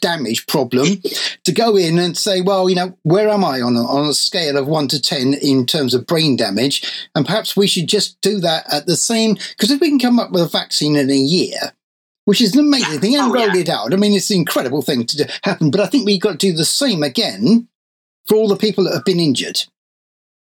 [0.00, 0.86] damage problem
[1.44, 4.12] to go in and say, well, you know, where am I on a, on a
[4.12, 7.08] scale of one to 10 in terms of brain damage?
[7.14, 10.18] And perhaps we should just do that at the same, because if we can come
[10.18, 11.72] up with a vaccine in a year,
[12.26, 13.62] which is an amazing thing, and oh, roll yeah.
[13.62, 13.94] it out.
[13.94, 16.36] I mean, it's an incredible thing to do, happen, but I think we've got to
[16.36, 17.68] do the same again
[18.26, 19.64] for all the people that have been injured.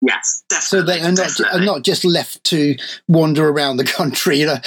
[0.00, 0.66] Yes, definitely.
[0.66, 4.62] So they are not, are not just left to wander around the country in a,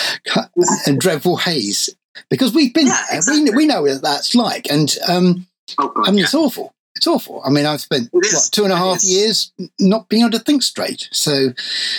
[0.88, 1.90] in dreadful haze
[2.30, 3.18] because we've been yeah, there.
[3.18, 3.52] Exactly.
[3.52, 4.72] We, we know what that's like.
[4.72, 5.48] And um,
[5.78, 6.24] oh, God, I mean, yeah.
[6.26, 6.74] it's awful.
[6.96, 7.42] It's awful.
[7.44, 10.64] I mean, I've spent what two and a half years not being able to think
[10.64, 11.10] straight.
[11.12, 11.50] So,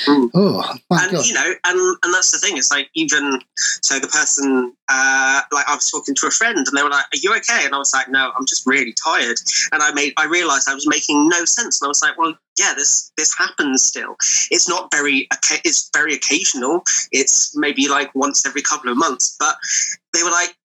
[0.06, 0.30] mm.
[0.32, 1.26] oh my and, god!
[1.26, 2.56] You know, and and that's the thing.
[2.56, 3.40] It's like even
[3.82, 7.04] so, the person uh, like I was talking to a friend, and they were like,
[7.12, 9.38] "Are you okay?" And I was like, "No, I'm just really tired."
[9.70, 12.34] And I made I realized I was making no sense, and I was like, "Well,
[12.58, 14.16] yeah, this this happens still.
[14.50, 15.28] It's not very
[15.62, 16.84] it's very occasional.
[17.12, 19.56] It's maybe like once every couple of months, but."
[20.14, 20.56] They were like,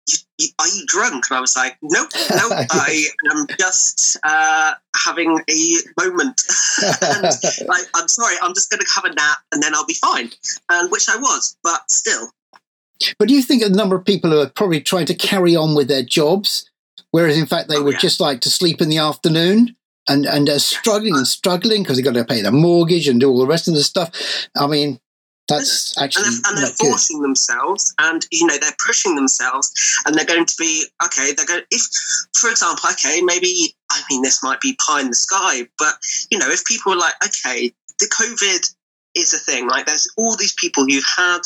[0.59, 1.25] are you drunk?
[1.29, 6.41] And I was like, nope, nope, I am just uh, having a moment.
[7.01, 7.23] and
[7.67, 10.31] like, I'm sorry, I'm just going to have a nap and then I'll be fine.
[10.69, 12.29] And which I was, but still.
[13.17, 15.75] But do you think a number of people who are probably trying to carry on
[15.75, 16.69] with their jobs,
[17.11, 17.99] whereas in fact they oh, would yeah.
[17.99, 19.75] just like to sleep in the afternoon?
[20.07, 23.29] And and are struggling and struggling because they've got to pay their mortgage and do
[23.29, 24.09] all the rest of the stuff.
[24.57, 24.99] I mean,
[25.51, 27.25] that's actually and they're, and they're forcing good.
[27.25, 29.71] themselves, and you know they're pushing themselves,
[30.05, 31.33] and they're going to be okay.
[31.33, 31.81] They're going if,
[32.37, 35.95] for example, okay, maybe I mean this might be pie in the sky, but
[36.29, 38.73] you know if people are like, okay, the COVID
[39.15, 41.41] is a thing, Like There's all these people who had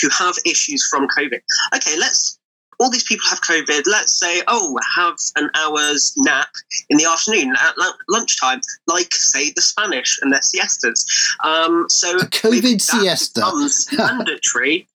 [0.00, 1.40] who have issues from COVID.
[1.74, 2.38] Okay, let's
[2.78, 3.82] all these people have COVID.
[3.86, 6.48] Let's say, oh, have an hour's nap
[6.88, 7.74] in the afternoon at
[8.08, 11.06] lunchtime, like say the Spanish and their siestas.
[11.44, 14.88] Um, so a COVID siesta becomes mandatory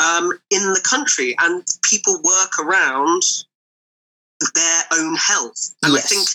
[0.00, 3.22] um, in the country, and people work around
[4.54, 5.74] their own health.
[5.82, 6.04] And yes.
[6.04, 6.28] I think,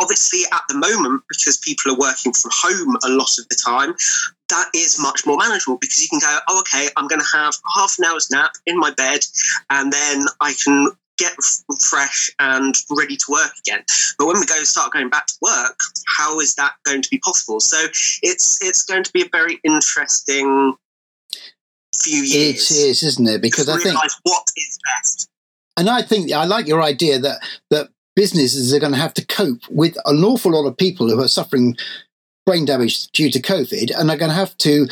[0.00, 3.94] obviously, at the moment, because people are working from home a lot of the time,
[4.50, 7.54] that is much more manageable because you can go, oh, okay, I'm going to have
[7.74, 9.20] half an hour's nap in my bed,
[9.70, 11.32] and then I can get
[11.90, 13.84] fresh and ready to work again.
[14.18, 17.18] But when we go start going back to work, how is that going to be
[17.18, 17.60] possible?
[17.60, 17.76] So
[18.22, 20.74] it's it's going to be a very interesting
[21.94, 22.70] few years.
[22.70, 23.42] It is, isn't it?
[23.42, 25.28] Because I think what is best.
[25.76, 29.26] And I think I like your idea that that businesses are going to have to
[29.26, 31.76] cope with an awful lot of people who are suffering
[32.46, 34.88] brain damage due to COVID and are going to have to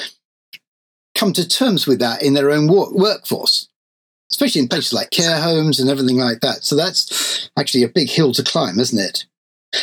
[1.14, 3.68] come to terms with that in their own work- workforce,
[4.30, 6.64] especially in places like care homes and everything like that.
[6.64, 9.26] So that's actually a big hill to climb, isn't it?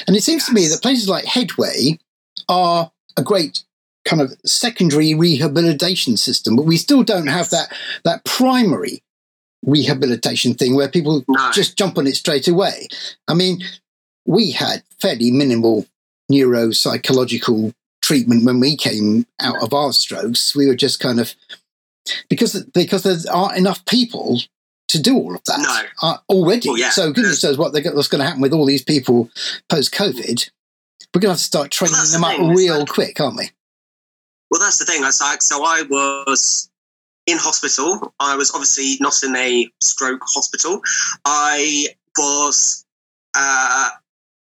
[0.08, 2.00] And it seems to me that places like Headway
[2.48, 3.64] are a great
[4.06, 9.04] kind of secondary rehabilitation system, but we still don't have that that primary
[9.66, 11.52] rehabilitation thing where people no.
[11.52, 12.88] just jump on it straight away.
[13.28, 13.64] I mean,
[14.26, 15.86] we had fairly minimal
[16.32, 20.56] neuropsychological treatment when we came out of our strokes.
[20.56, 21.34] We were just kind of
[22.30, 24.40] because because there aren't enough people
[24.88, 26.08] to do all of that no.
[26.08, 26.70] uh, already.
[26.70, 29.30] Well, yeah, so goodness knows what what's going to happen with all these people
[29.70, 30.50] post COVID.
[31.14, 33.50] We're going to have to start training well, them the up real quick, aren't we?
[34.52, 35.04] Well, that's the thing.
[35.04, 36.70] I like, so I was
[37.26, 38.14] in hospital.
[38.20, 40.82] I was obviously not in a stroke hospital.
[41.26, 42.86] I was
[43.36, 43.90] uh,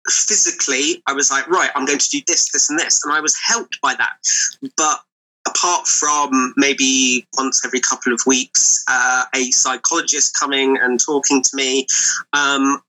[0.09, 3.01] physically, I was like, right, I'm going to do this, this, and this.
[3.05, 4.17] And I was helped by that.
[4.77, 5.01] But
[5.47, 11.57] apart from maybe once every couple of weeks, uh, a psychologist coming and talking to
[11.57, 11.87] me,
[12.33, 12.81] um,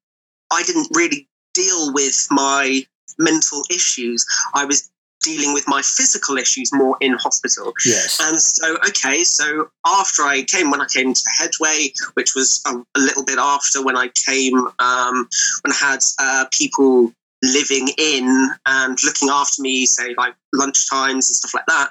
[0.52, 2.86] I didn't really deal with my
[3.18, 4.26] mental issues.
[4.54, 4.90] I was
[5.26, 7.74] dealing with my physical issues more in hospital.
[7.86, 8.20] Yes.
[8.22, 12.76] And so, okay, so after I came, when I came to Headway, which was a,
[12.96, 15.28] a little bit after when I came, um,
[15.64, 17.12] when I had uh, people
[17.44, 21.90] living in and looking after me, say like lunch times and stuff like that,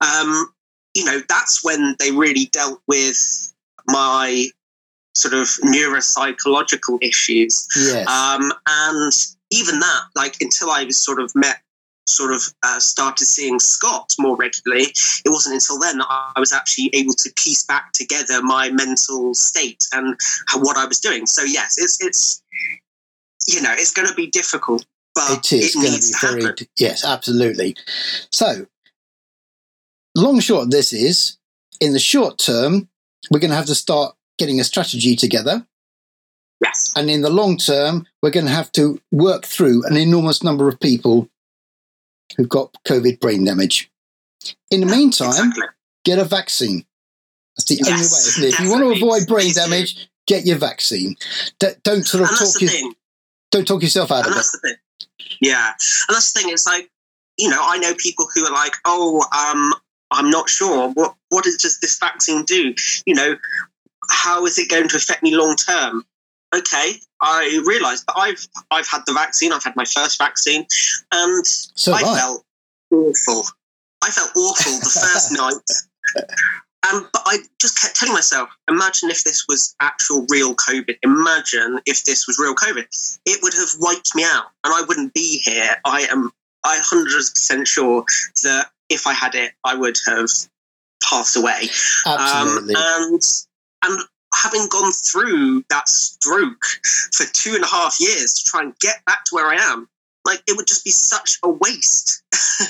[0.00, 0.52] um,
[0.94, 3.52] you know, that's when they really dealt with
[3.86, 4.48] my
[5.14, 7.66] sort of neuropsychological issues.
[7.76, 8.06] Yes.
[8.08, 9.12] Um, and
[9.50, 11.61] even that, like until I was sort of met
[12.06, 14.86] sort of uh, started seeing Scott more regularly,
[15.24, 19.34] it wasn't until then that I was actually able to piece back together my mental
[19.34, 20.16] state and
[20.56, 21.26] what I was doing.
[21.26, 22.42] So yes, it's it's
[23.48, 24.84] you know it's going to be difficult,
[25.14, 27.76] but it is it going to be very yes, absolutely.
[28.30, 28.66] So
[30.16, 31.38] long short, this is
[31.80, 32.88] in the short term
[33.30, 35.66] we're going to have to start getting a strategy together.
[36.60, 36.92] Yes.
[36.96, 40.68] And in the long term, we're going to have to work through an enormous number
[40.68, 41.28] of people
[42.36, 43.90] who've got COVID brain damage.
[44.70, 45.64] In the meantime, Exactly.
[46.04, 46.84] get a vaccine.
[47.56, 48.48] That's the only way, isn't it?
[48.54, 51.16] If you want to avoid brain damage, get your vaccine.
[51.60, 52.94] Don't sort of And talk
[53.50, 54.46] don't talk yourself out And of it.
[54.52, 54.76] the thing.
[55.42, 55.68] Yeah.
[56.08, 56.50] And that's the thing.
[56.50, 56.90] It's like,
[57.36, 59.74] you know, I know people who are like, oh, um,
[60.10, 60.88] I'm not sure.
[60.90, 62.74] What what does this vaccine do?
[63.06, 63.36] You know,
[64.10, 66.04] how is it going to affect me long term?
[66.54, 69.52] Okay, I realised that I've I've had the vaccine.
[69.52, 70.66] I've had my first vaccine,
[71.12, 72.18] and So I I.
[72.18, 72.44] felt
[72.90, 73.44] awful.
[74.02, 76.26] I felt awful the first night.
[76.90, 80.96] Um, but I just kept telling myself, imagine if this was actual real COVID.
[81.02, 82.86] Imagine if this was real COVID.
[83.24, 85.76] It would have wiped me out and I wouldn't be here.
[85.84, 86.32] I am
[86.64, 88.04] I 100% sure
[88.42, 90.28] that if I had it, I would have
[91.02, 91.68] passed away.
[92.06, 92.74] Absolutely.
[92.74, 93.22] Um, and
[93.84, 94.00] and
[94.34, 96.64] having gone through that stroke
[97.12, 99.88] for two and a half years to try and get back to where I am,
[100.26, 102.22] like it would just be such a waste.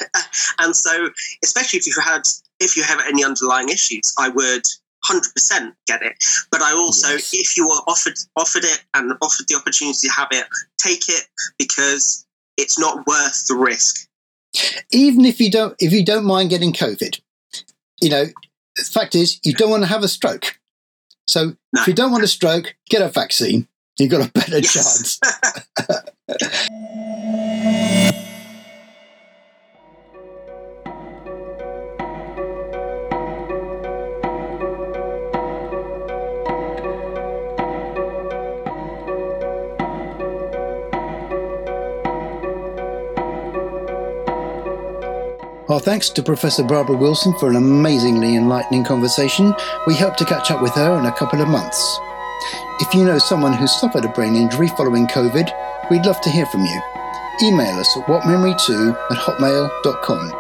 [0.59, 1.09] and so,
[1.45, 2.23] especially if you had
[2.61, 4.63] if you have any underlying issues, I would.
[5.11, 6.15] 100% get it
[6.53, 7.35] but i also Yes.
[7.35, 10.47] if you were offered offered it and offered the opportunity to have it
[10.79, 11.25] take it
[11.59, 12.25] because
[12.57, 14.07] it's not worth the risk
[14.93, 17.21] Even if you don't, if you don't mind getting COVID,
[18.01, 18.27] you know,
[18.77, 20.59] the fact is you don't want to have a stroke.
[21.27, 21.81] So No.
[21.81, 23.69] if you don't want a stroke, get a vaccine.
[23.99, 25.19] You've got a better Yes.
[25.19, 25.21] chance.
[45.73, 49.55] Our thanks to Professor Barbara Wilson for an amazingly enlightening conversation.
[49.87, 51.99] We hope to catch up with her in a couple of months.
[52.81, 55.49] If you know someone who suffered a brain injury following COVID,
[55.91, 56.79] we'd love to hear from you.
[57.43, 60.33] Email us at whatmemory2 at hotmail.com.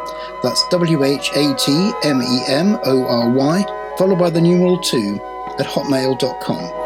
[0.42, 3.64] That's W H A T M E M O R Y,
[3.96, 5.18] followed by the numeral 2
[5.58, 6.81] at hotmail.com.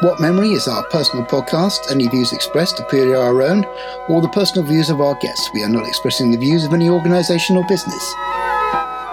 [0.00, 1.90] What Memory is our personal podcast.
[1.90, 3.64] Any views expressed are purely our own
[4.08, 5.48] or the personal views of our guests.
[5.54, 8.12] We are not expressing the views of any organisation or business.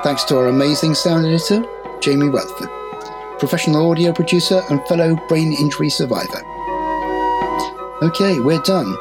[0.03, 1.63] Thanks to our amazing sound editor,
[2.01, 2.69] Jamie Rutherford,
[3.39, 6.43] professional audio producer and fellow brain injury survivor.
[8.01, 8.91] Okay, we're done.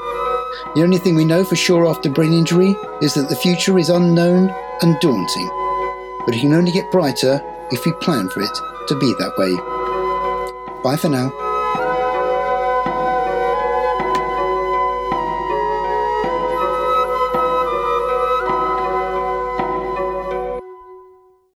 [0.75, 3.89] The only thing we know for sure after brain injury is that the future is
[3.89, 4.51] unknown
[4.83, 5.51] and daunting.
[6.27, 7.41] But it can only get brighter
[7.73, 8.59] if we plan for it
[8.89, 9.57] to be that way.
[10.85, 11.50] Bye for now.